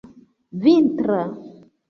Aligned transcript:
vintra 0.63 1.21